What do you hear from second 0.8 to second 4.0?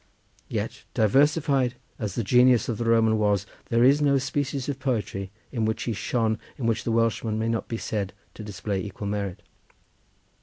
diversified as the genius of the Roman was, there